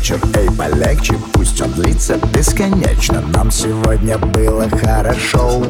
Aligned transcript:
вечер 0.00 0.18
Эй, 0.34 0.48
полегче, 0.50 1.14
пусть 1.34 1.60
он 1.60 1.72
длится 1.72 2.16
бесконечно 2.32 3.20
Нам 3.34 3.50
сегодня 3.50 4.16
было 4.16 4.66
хорошо 4.70 5.62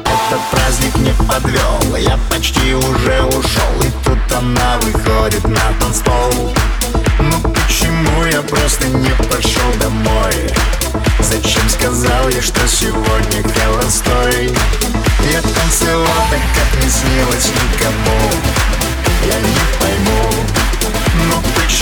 Этот 0.00 0.40
праздник 0.50 0.96
не 0.96 1.12
подвел 1.26 1.96
Я 1.96 2.18
почти 2.30 2.74
уже 2.74 3.22
ушел 3.24 3.82
И 3.82 3.90
тут 4.04 4.18
она 4.38 4.78
выходит 4.80 5.44
на 5.44 5.60
танцпол 5.80 6.32
Ну 7.20 7.52
почему 7.52 8.24
я 8.24 8.40
просто 8.40 8.86
не 8.86 9.10
пошел 9.28 9.70
домой? 9.78 10.32
Зачем 11.20 11.68
сказал 11.68 12.28
я, 12.30 12.40
что 12.40 12.66
сегодня 12.66 13.42
холостой? 13.42 14.50
Я 15.30 15.42
танцевал 15.42 16.06
так, 16.30 16.40
как 16.56 16.82
не 16.82 16.88
снилось 16.88 17.50
никому 17.50 18.30
Я 19.26 19.38
не 19.40 19.60
пойму, 19.78 20.32
ну 21.28 21.36
почему? 21.54 21.81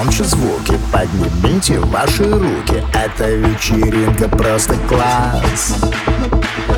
громче 0.00 0.24
звуки. 0.24 0.78
Поднимите 0.92 1.78
ваши 1.78 2.24
руки. 2.24 2.82
Эта 2.94 3.30
вечеринка 3.30 4.28
просто 4.28 4.74
класс. 4.88 5.74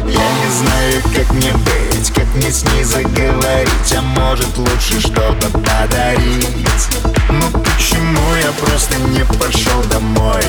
Я 0.07 0.09
не 0.09 0.51
знаю, 0.59 1.03
как 1.15 1.33
мне 1.33 1.53
быть 1.53 2.11
Как 2.13 2.27
мне 2.35 2.51
с 2.51 2.65
ней 2.65 2.83
заговорить 2.83 3.95
А 3.97 4.03
может 4.03 4.59
лучше 4.59 5.01
что-то 5.01 5.49
подарить. 5.51 6.89
Ну 7.31 7.61
почему 7.61 8.35
я 8.43 8.51
просто 8.53 8.97
не 8.97 9.25
пошел 9.39 9.83
домой? 9.91 10.43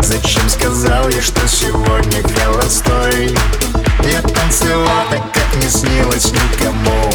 Зачем 0.00 0.48
сказал 0.48 1.08
я, 1.08 1.20
что 1.20 1.46
сегодня 1.46 2.22
холостой? 2.38 3.36
Я 4.04 4.22
танцевал 4.22 5.06
так, 5.10 5.22
как 5.32 5.62
не 5.62 5.68
снилось 5.68 6.32
никому. 6.32 7.12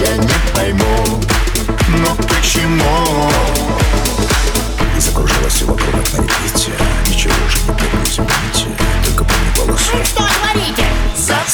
Я 0.00 0.16
не 0.16 0.54
пойму 0.54 0.95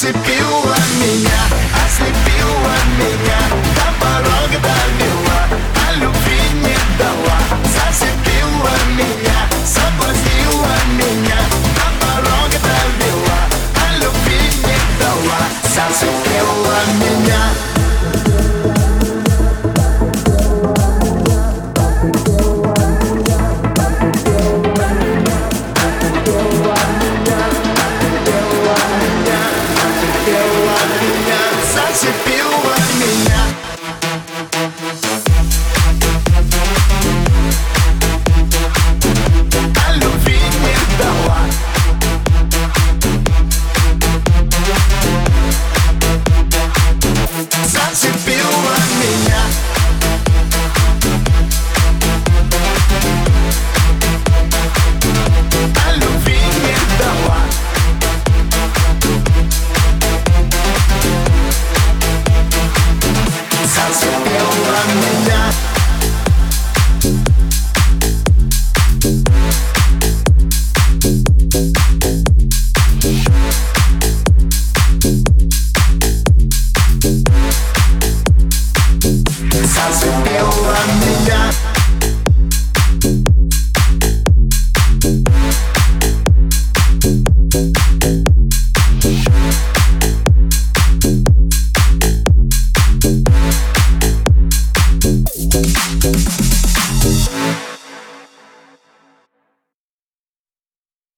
Ослепила 0.02 0.74
меня, 0.98 1.30
а 1.72 1.86
ослепила 1.86 2.74
меня. 2.98 3.38
До 3.76 4.04
порога 4.04 4.58
довела, 4.58 5.46
а 5.86 5.92
любви 5.94 6.40
не 6.54 6.76
дала. 6.98 7.38
Зацепила 7.62 8.74
меня, 8.98 9.46
соблазнила 9.64 10.74
меня 10.98 11.38
До 11.76 12.04
порога 12.04 12.58
довела, 12.66 13.46
а 13.76 13.94
любви 13.94 14.40
не 14.66 14.98
дала. 14.98 15.38
Зацепила 15.72 16.80
меня. 16.98 17.71